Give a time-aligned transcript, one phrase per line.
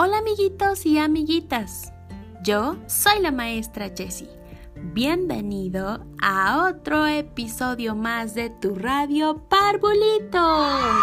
[0.00, 1.92] Hola amiguitos y amiguitas,
[2.44, 4.28] yo soy la maestra Jessie.
[4.76, 11.02] Bienvenido a otro episodio más de tu radio Parvulitos.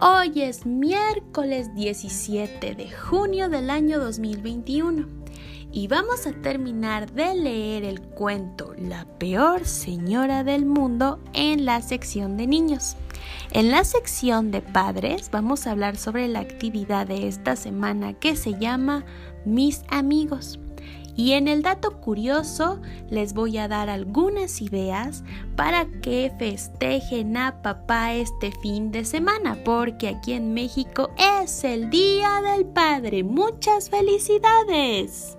[0.00, 5.08] Hoy es miércoles 17 de junio del año 2021
[5.72, 11.82] y vamos a terminar de leer el cuento La peor señora del mundo en la
[11.82, 12.96] sección de niños.
[13.52, 18.36] En la sección de padres vamos a hablar sobre la actividad de esta semana que
[18.36, 19.04] se llama
[19.44, 20.58] Mis amigos.
[21.16, 25.24] Y en el dato curioso les voy a dar algunas ideas
[25.56, 31.88] para que festejen a papá este fin de semana, porque aquí en México es el
[31.88, 33.24] Día del Padre.
[33.24, 35.38] Muchas felicidades.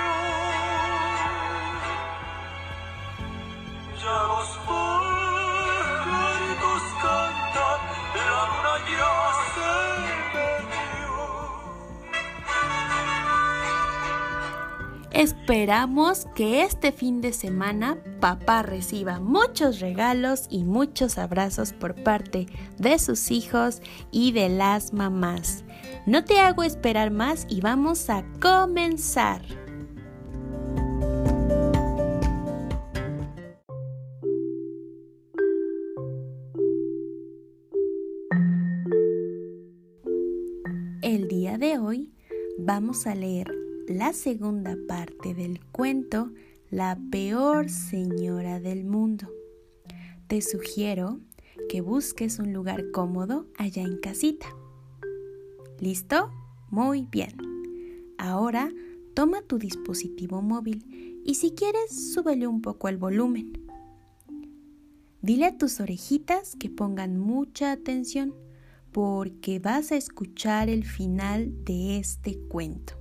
[15.21, 22.47] Esperamos que este fin de semana papá reciba muchos regalos y muchos abrazos por parte
[22.79, 25.63] de sus hijos y de las mamás.
[26.07, 29.43] No te hago esperar más y vamos a comenzar.
[41.03, 42.11] El día de hoy
[42.57, 43.60] vamos a leer
[43.91, 46.31] la segunda parte del cuento
[46.69, 49.29] La peor señora del mundo.
[50.27, 51.19] Te sugiero
[51.67, 54.47] que busques un lugar cómodo allá en casita.
[55.79, 56.31] ¿Listo?
[56.69, 57.35] Muy bien.
[58.17, 58.71] Ahora
[59.13, 63.51] toma tu dispositivo móvil y si quieres súbele un poco el volumen.
[65.21, 68.33] Dile a tus orejitas que pongan mucha atención
[68.93, 73.00] porque vas a escuchar el final de este cuento.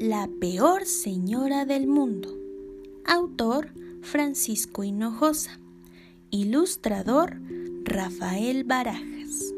[0.00, 2.28] La peor señora del mundo.
[3.06, 3.70] Autor
[4.02, 5.58] Francisco Hinojosa.
[6.30, 7.40] Ilustrador
[7.82, 9.54] Rafael Barajas.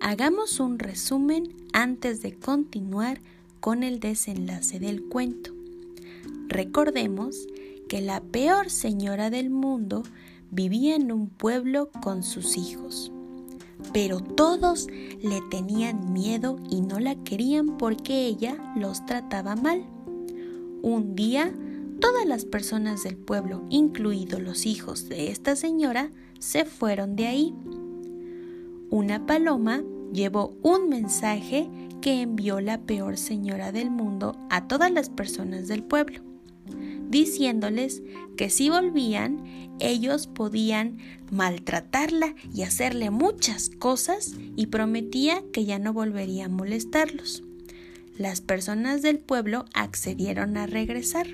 [0.00, 3.22] Hagamos un resumen antes de continuar
[3.60, 5.54] con el desenlace del cuento.
[6.46, 7.48] Recordemos
[7.88, 10.02] que la peor señora del mundo
[10.50, 13.10] vivía en un pueblo con sus hijos,
[13.92, 14.88] pero todos
[15.22, 19.84] le tenían miedo y no la querían porque ella los trataba mal.
[20.82, 21.52] Un día,
[22.00, 27.54] todas las personas del pueblo, incluidos los hijos de esta señora, se fueron de ahí.
[28.90, 31.68] Una paloma llevó un mensaje
[32.00, 36.20] que envió la peor señora del mundo a todas las personas del pueblo,
[37.14, 38.02] diciéndoles
[38.36, 40.98] que si volvían, ellos podían
[41.30, 47.44] maltratarla y hacerle muchas cosas y prometía que ya no volvería a molestarlos.
[48.18, 51.28] Las personas del pueblo accedieron a regresar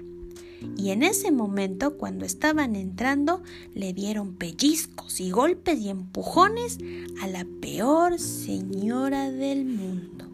[0.76, 3.42] y en ese momento cuando estaban entrando
[3.74, 6.76] le dieron pellizcos y golpes y empujones
[7.22, 10.26] a la peor señora del mundo.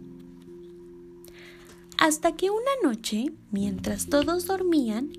[1.99, 5.13] Hasta que una noche, mientras todos dormían,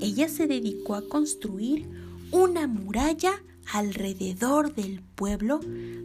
[0.00, 1.88] ella se dedicó a construir
[2.30, 5.60] una muralla alrededor del pueblo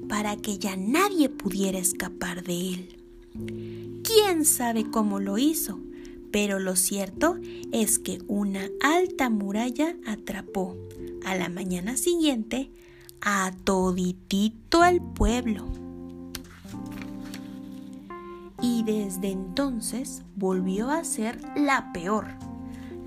[0.07, 4.01] para que ya nadie pudiera escapar de él.
[4.03, 5.80] ¿Quién sabe cómo lo hizo?
[6.31, 7.38] Pero lo cierto
[7.71, 10.77] es que una alta muralla atrapó
[11.25, 12.71] a la mañana siguiente
[13.21, 15.65] a toditito el pueblo.
[18.62, 22.27] Y desde entonces volvió a ser la peor,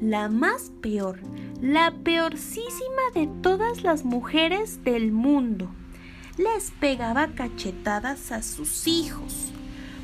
[0.03, 1.21] la más peor,
[1.61, 5.71] la peorcísima de todas las mujeres del mundo.
[6.37, 9.53] Les pegaba cachetadas a sus hijos,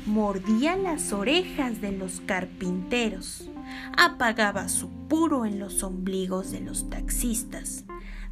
[0.05, 3.49] mordía las orejas de los carpinteros,
[3.97, 7.83] apagaba su puro en los ombligos de los taxistas,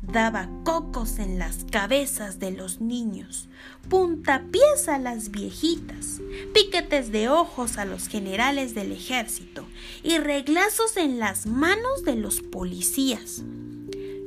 [0.02, 3.50] daba cocos en las cabezas de los niños,
[3.90, 6.22] puntapiés a las viejitas,
[6.54, 9.66] piquetes de ojos a los generales del ejército
[10.04, 13.44] y reglazos en las manos de los policías.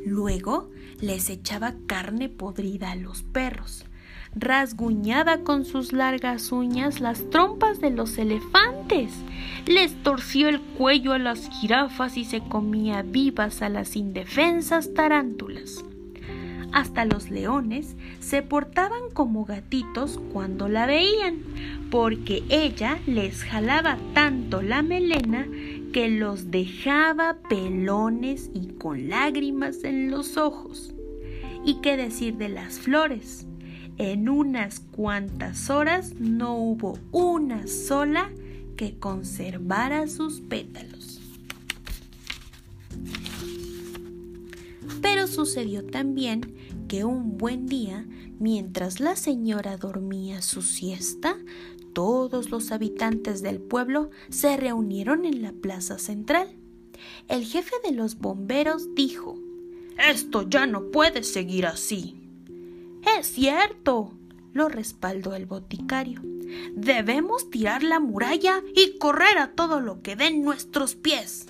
[0.05, 0.71] Luego
[1.01, 3.85] les echaba carne podrida a los perros,
[4.35, 9.13] rasguñada con sus largas uñas las trompas de los elefantes,
[9.67, 15.85] les torció el cuello a las jirafas y se comía vivas a las indefensas tarántulas.
[16.73, 21.39] Hasta los leones se portaban como gatitos cuando la veían,
[21.91, 25.49] porque ella les jalaba tanto la melena
[25.93, 30.95] que los dejaba pelones y con lágrimas en los ojos.
[31.65, 33.49] ¿Y qué decir de las flores?
[34.03, 38.31] En unas cuantas horas no hubo una sola
[38.75, 41.21] que conservara sus pétalos.
[45.03, 46.55] Pero sucedió también
[46.89, 48.07] que un buen día,
[48.39, 51.37] mientras la señora dormía su siesta,
[51.93, 56.49] todos los habitantes del pueblo se reunieron en la plaza central.
[57.29, 59.39] El jefe de los bomberos dijo
[59.99, 62.20] Esto ya no puede seguir así.
[63.19, 64.13] Es cierto,
[64.53, 66.21] lo respaldó el boticario.
[66.75, 71.47] Debemos tirar la muralla y correr a todo lo que den nuestros pies.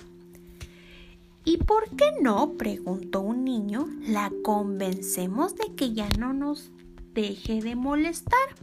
[1.43, 2.53] ¿Y por qué no?
[2.53, 3.87] preguntó un niño.
[4.01, 6.71] La convencemos de que ya no nos
[7.13, 8.55] deje de molestar.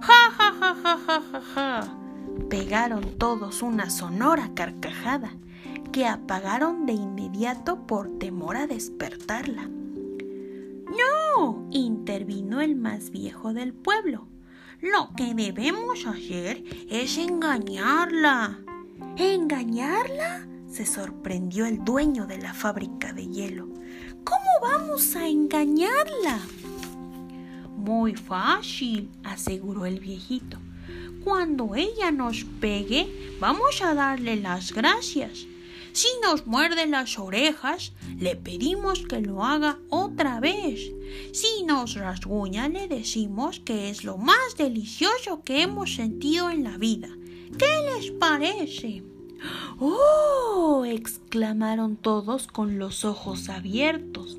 [0.00, 1.98] ¡Ja, ja, ja, ja, ja, ja, ja!
[2.48, 5.32] Pegaron todos una sonora carcajada
[5.90, 9.68] que apagaron de inmediato por temor a despertarla.
[10.96, 14.28] No, intervino el más viejo del pueblo.
[14.80, 18.58] Lo que debemos hacer es engañarla.
[19.16, 20.46] ¿Engañarla?
[20.72, 23.68] se sorprendió el dueño de la fábrica de hielo.
[24.24, 26.40] ¿Cómo vamos a engañarla?
[27.76, 30.56] Muy fácil, aseguró el viejito.
[31.22, 35.46] Cuando ella nos pegue, vamos a darle las gracias.
[35.92, 40.90] Si nos muerde las orejas, le pedimos que lo haga otra vez.
[41.32, 46.78] Si nos rasguña, le decimos que es lo más delicioso que hemos sentido en la
[46.78, 47.08] vida.
[47.58, 49.02] ¿Qué les parece?
[49.78, 50.84] ¡Oh!
[50.86, 54.38] exclamaron todos con los ojos abiertos.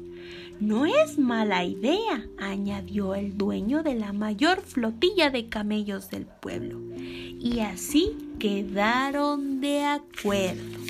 [0.59, 6.79] No es mala idea, añadió el dueño de la mayor flotilla de camellos del pueblo.
[6.97, 10.82] Y así quedaron de acuerdo.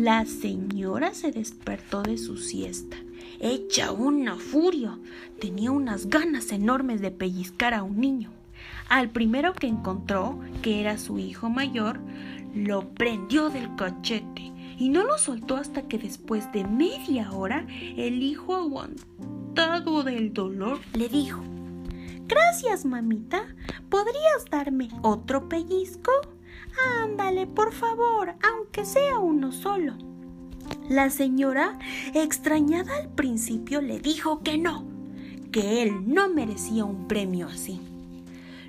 [0.00, 2.96] La señora se despertó de su siesta,
[3.38, 4.98] hecha una furia.
[5.38, 8.30] Tenía unas ganas enormes de pellizcar a un niño.
[8.88, 12.00] Al primero que encontró, que era su hijo mayor,
[12.54, 18.22] lo prendió del cachete y no lo soltó hasta que después de media hora el
[18.22, 21.42] hijo aguantado del dolor le dijo
[22.26, 23.54] Gracias, mamita.
[23.90, 26.10] ¿Podrías darme otro pellizco?
[27.02, 29.94] Ándale, por favor, aunque sea uno solo.
[30.88, 31.78] La señora,
[32.14, 34.84] extrañada al principio, le dijo que no,
[35.52, 37.80] que él no merecía un premio así.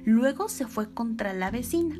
[0.03, 1.99] Luego se fue contra la vecina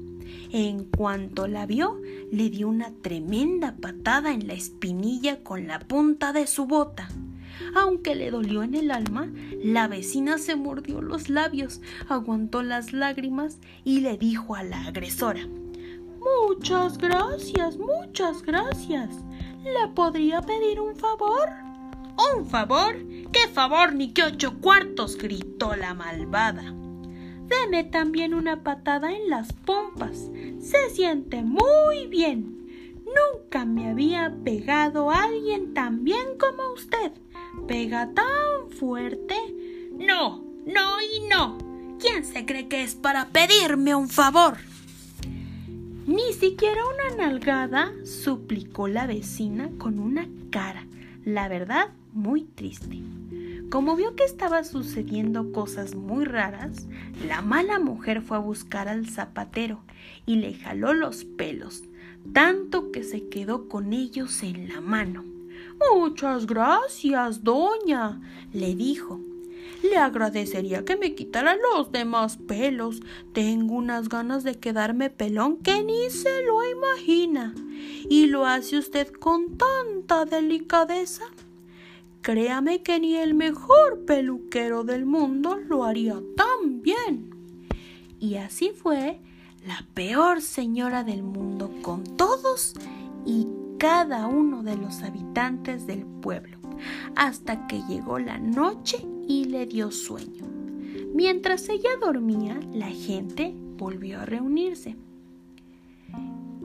[0.52, 2.02] en cuanto la vio,
[2.32, 7.10] le dio una tremenda patada en la espinilla con la punta de su bota.
[7.76, 9.30] Aunque le dolió en el alma,
[9.64, 15.48] la vecina se mordió los labios, aguantó las lágrimas y le dijo a la agresora
[16.22, 19.10] Muchas gracias, muchas gracias.
[19.64, 21.50] ¿Le podría pedir un favor?
[22.36, 22.96] ¿Un favor?
[23.32, 25.18] ¿Qué favor ni qué ocho cuartos?
[25.18, 26.74] gritó la malvada.
[27.48, 30.30] Deme también una patada en las pompas.
[30.60, 33.04] Se siente muy bien.
[33.06, 37.12] Nunca me había pegado alguien tan bien como usted.
[37.68, 39.36] ¿Pega tan fuerte?
[39.92, 41.58] No, no y no.
[42.00, 44.58] ¿Quién se cree que es para pedirme un favor?
[46.08, 50.88] Ni siquiera una nalgada, suplicó la vecina con una cara,
[51.26, 53.00] la verdad, muy triste.
[53.70, 56.88] Como vio que estaba sucediendo cosas muy raras,
[57.28, 59.84] la mala mujer fue a buscar al zapatero
[60.26, 61.84] y le jaló los pelos,
[62.34, 65.24] tanto que se quedó con ellos en la mano.
[65.94, 68.20] Muchas gracias, doña,
[68.54, 69.20] le dijo.
[69.84, 73.02] Le agradecería que me quitara los demás pelos.
[73.34, 77.54] Tengo unas ganas de quedarme pelón que ni se lo imagina.
[78.10, 81.24] ¿Y lo hace usted con tanta delicadeza?
[82.22, 87.32] Créame que ni el mejor peluquero del mundo lo haría tan bien.
[88.20, 89.20] Y así fue
[89.66, 92.76] la peor señora del mundo con todos
[93.26, 93.48] y
[93.80, 96.60] cada uno de los habitantes del pueblo,
[97.16, 100.44] hasta que llegó la noche y le dio sueño.
[101.14, 104.98] Mientras ella dormía, la gente volvió a reunirse.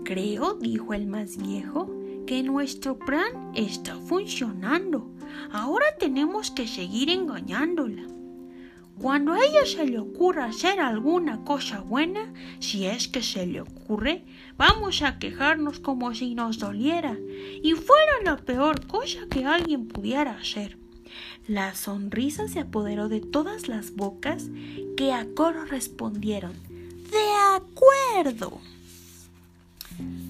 [0.04, 1.88] Creo, dijo el más viejo,
[2.26, 5.08] que nuestro plan está funcionando.
[5.52, 8.02] Ahora tenemos que seguir engañándola.
[9.00, 13.60] Cuando a ella se le ocurra hacer alguna cosa buena, si es que se le
[13.60, 14.24] ocurre,
[14.56, 17.16] vamos a quejarnos como si nos doliera
[17.62, 20.78] y fuera la peor cosa que alguien pudiera hacer.
[21.48, 24.48] La sonrisa se apoderó de todas las bocas
[24.96, 26.52] que a coro respondieron
[27.10, 28.60] De acuerdo.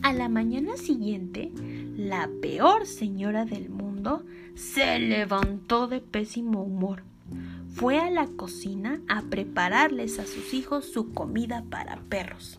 [0.02, 1.50] A la mañana siguiente,
[1.96, 7.02] la peor señora del mundo se levantó de pésimo humor
[7.76, 12.58] fue a la cocina a prepararles a sus hijos su comida para perros.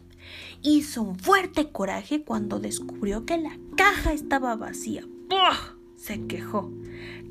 [0.61, 5.03] Hizo un fuerte coraje cuando descubrió que la caja estaba vacía.
[5.27, 5.75] ¡Puh!
[5.95, 6.71] se quejó.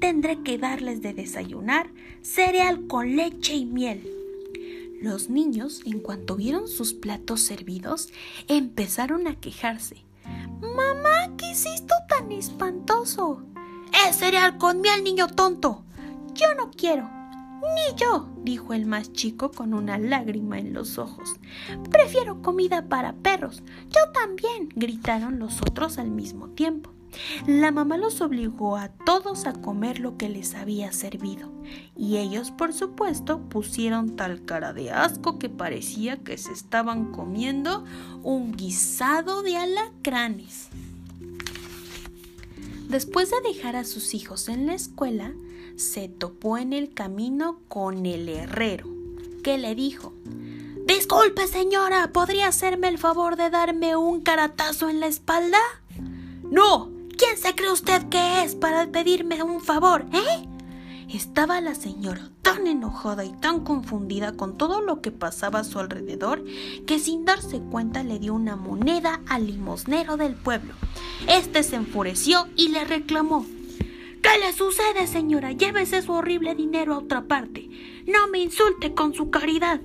[0.00, 1.90] Tendré que darles de desayunar
[2.22, 4.10] cereal con leche y miel.
[5.00, 8.08] Los niños, en cuanto vieron sus platos servidos,
[8.48, 9.96] empezaron a quejarse.
[10.60, 13.42] Mamá, ¿qué hiciste tan espantoso?
[14.08, 15.84] Es cereal con miel, niño tonto.
[16.34, 17.08] Yo no quiero.
[17.74, 21.36] Ni yo, dijo el más chico con una lágrima en los ojos.
[21.90, 23.62] Prefiero comida para perros.
[23.90, 26.95] Yo también, gritaron los otros al mismo tiempo.
[27.46, 31.50] La mamá los obligó a todos a comer lo que les había servido,
[31.96, 37.84] y ellos, por supuesto, pusieron tal cara de asco que parecía que se estaban comiendo
[38.22, 40.68] un guisado de alacranes.
[42.88, 45.32] Después de dejar a sus hijos en la escuela,
[45.76, 48.88] se topó en el camino con el herrero,
[49.42, 50.12] que le dijo
[50.86, 55.58] Disculpe, señora, ¿podría hacerme el favor de darme un caratazo en la espalda?
[56.44, 56.95] No.
[57.18, 60.46] ¿Quién se cree usted que es para pedirme un favor, eh?
[61.08, 65.78] Estaba la señora tan enojada y tan confundida con todo lo que pasaba a su
[65.78, 66.44] alrededor
[66.86, 70.74] que sin darse cuenta le dio una moneda al limosnero del pueblo.
[71.28, 73.46] Este se enfureció y le reclamó
[74.26, 75.52] ¿Qué le sucede, señora?
[75.52, 77.70] Llévese su horrible dinero a otra parte.
[78.06, 79.80] No me insulte con su caridad.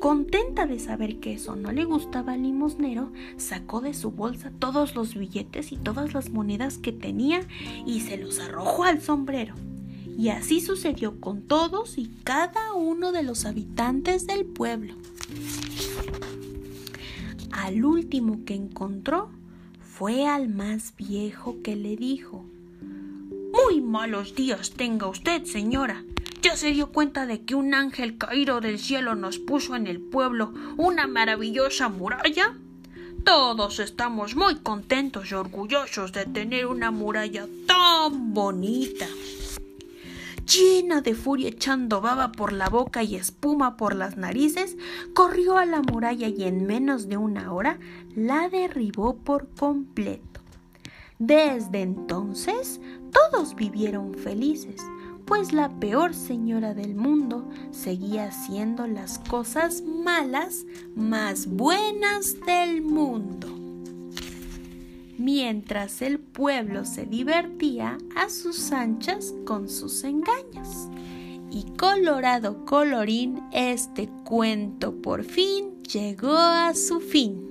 [0.00, 4.94] Contenta de saber que eso no le gustaba al limosnero, sacó de su bolsa todos
[4.94, 7.40] los billetes y todas las monedas que tenía
[7.86, 9.54] y se los arrojó al sombrero.
[10.16, 14.94] Y así sucedió con todos y cada uno de los habitantes del pueblo.
[17.50, 19.30] Al último que encontró
[19.80, 22.44] fue al más viejo que le dijo
[23.66, 26.04] muy malos días tenga usted, señora.
[26.40, 30.00] ¿Ya se dio cuenta de que un ángel caído del cielo nos puso en el
[30.00, 32.56] pueblo una maravillosa muralla?
[33.24, 39.06] Todos estamos muy contentos y orgullosos de tener una muralla tan bonita.
[40.46, 44.76] Llena de furia echando baba por la boca y espuma por las narices,
[45.14, 47.80] corrió a la muralla y en menos de una hora
[48.14, 50.40] la derribó por completo.
[51.18, 52.80] Desde entonces
[53.12, 54.80] todos vivieron felices,
[55.28, 60.64] pues la peor señora del mundo seguía haciendo las cosas malas
[60.96, 63.46] más buenas del mundo.
[65.18, 70.88] Mientras el pueblo se divertía a sus anchas con sus engaños.
[71.50, 77.47] Y colorado colorín, este cuento por fin llegó a su fin.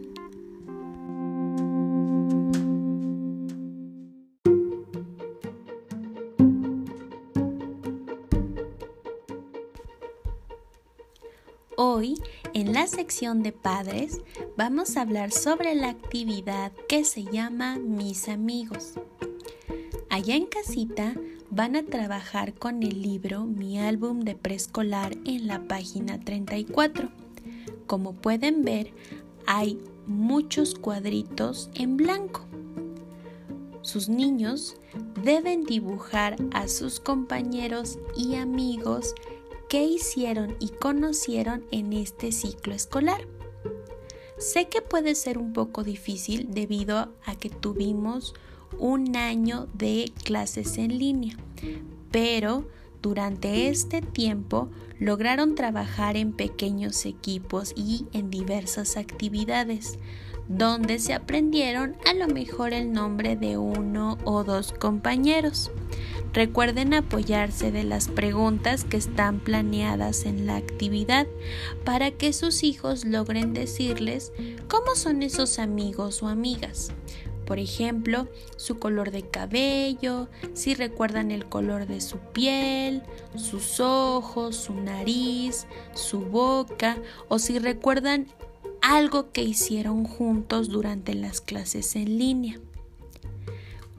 [11.98, 12.22] Hoy,
[12.54, 14.22] en la sección de padres,
[14.56, 18.94] vamos a hablar sobre la actividad que se llama Mis amigos.
[20.12, 21.16] Allá en casita
[21.50, 27.10] van a trabajar con el libro Mi álbum de preescolar en la página 34.
[27.88, 28.94] Como pueden ver,
[29.48, 32.46] hay muchos cuadritos en blanco.
[33.82, 34.76] Sus niños
[35.24, 39.16] deben dibujar a sus compañeros y amigos
[39.70, 43.28] qué hicieron y conocieron en este ciclo escolar.
[44.38, 48.34] Sé que puede ser un poco difícil debido a que tuvimos
[48.78, 51.36] un año de clases en línea,
[52.12, 52.68] pero
[53.02, 54.70] durante este tiempo
[55.00, 59.98] lograron trabajar en pequeños equipos y en diversas actividades,
[60.48, 65.72] donde se aprendieron a lo mejor el nombre de uno o dos compañeros.
[66.34, 71.28] Recuerden apoyarse de las preguntas que están planeadas en la actividad
[71.84, 74.32] para que sus hijos logren decirles
[74.68, 76.92] cómo son esos amigos o amigas.
[77.48, 83.04] Por ejemplo, su color de cabello, si recuerdan el color de su piel,
[83.38, 86.98] sus ojos, su nariz, su boca
[87.30, 88.28] o si recuerdan
[88.82, 92.60] algo que hicieron juntos durante las clases en línea.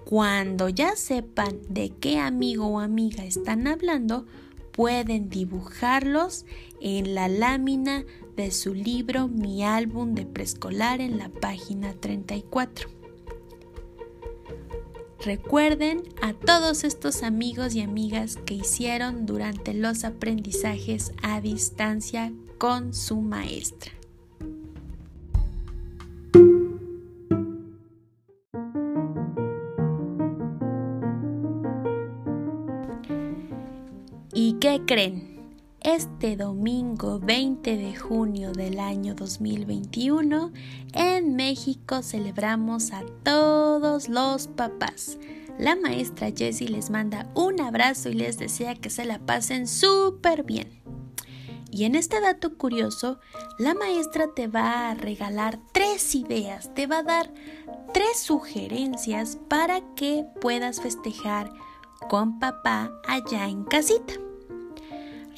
[0.08, 4.24] Cuando ya sepan de qué amigo o amiga están hablando,
[4.72, 6.46] pueden dibujarlos
[6.80, 12.88] en la lámina de su libro Mi álbum de preescolar en la página 34.
[15.26, 22.94] Recuerden a todos estos amigos y amigas que hicieron durante los aprendizajes a distancia con
[22.94, 23.97] su maestra.
[34.68, 35.56] Qué creen?
[35.80, 40.52] Este domingo 20 de junio del año 2021
[40.92, 45.16] en México celebramos a todos los papás.
[45.58, 50.42] La maestra Jessie les manda un abrazo y les desea que se la pasen súper
[50.42, 50.82] bien.
[51.70, 53.20] Y en este dato curioso,
[53.58, 57.32] la maestra te va a regalar tres ideas, te va a dar
[57.94, 61.50] tres sugerencias para que puedas festejar
[62.10, 64.27] con papá allá en casita.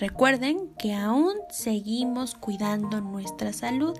[0.00, 3.98] Recuerden que aún seguimos cuidando nuestra salud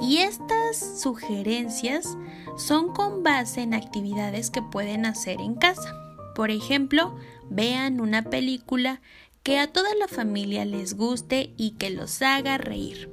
[0.00, 2.16] y estas sugerencias
[2.56, 5.92] son con base en actividades que pueden hacer en casa.
[6.36, 7.16] Por ejemplo,
[7.50, 9.00] vean una película
[9.42, 13.10] que a toda la familia les guste y que los haga reír.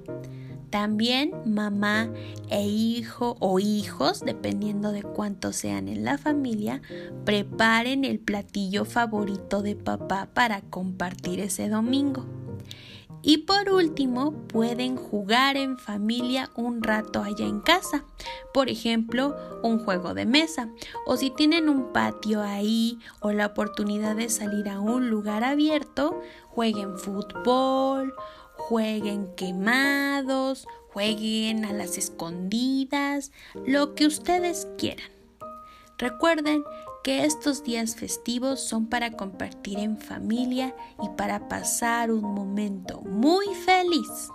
[0.69, 2.09] También mamá
[2.49, 6.81] e hijo o hijos, dependiendo de cuántos sean en la familia,
[7.25, 12.25] preparen el platillo favorito de papá para compartir ese domingo.
[13.23, 18.05] Y por último, pueden jugar en familia un rato allá en casa.
[18.53, 20.69] Por ejemplo, un juego de mesa.
[21.05, 26.21] O si tienen un patio ahí o la oportunidad de salir a un lugar abierto,
[26.47, 28.13] jueguen fútbol
[28.57, 33.31] jueguen quemados, jueguen a las escondidas,
[33.65, 35.11] lo que ustedes quieran.
[35.97, 36.63] Recuerden
[37.03, 43.47] que estos días festivos son para compartir en familia y para pasar un momento muy
[43.65, 44.29] feliz.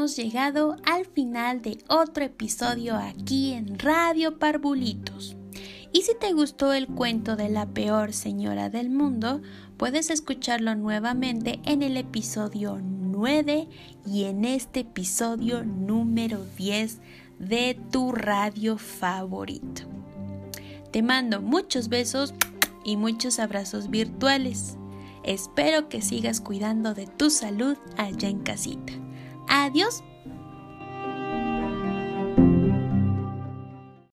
[0.00, 5.36] Hemos llegado al final de otro episodio aquí en Radio Parvulitos.
[5.92, 9.42] Y si te gustó el cuento de la peor señora del mundo,
[9.76, 13.68] puedes escucharlo nuevamente en el episodio 9
[14.06, 17.00] y en este episodio número 10
[17.38, 19.82] de tu radio favorito.
[20.92, 22.32] Te mando muchos besos
[22.86, 24.78] y muchos abrazos virtuales.
[25.24, 28.94] Espero que sigas cuidando de tu salud allá en casita.
[29.52, 30.04] Adiós